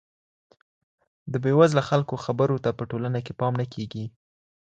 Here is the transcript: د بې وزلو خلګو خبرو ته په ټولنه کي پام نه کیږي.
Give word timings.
د 1.31 1.33
بې 1.43 1.51
وزلو 1.59 1.81
خلګو 1.89 2.23
خبرو 2.25 2.55
ته 2.63 2.69
په 2.77 2.83
ټولنه 2.91 3.19
کي 3.25 3.33
پام 3.39 3.53
نه 3.61 3.65
کیږي. 3.73 4.05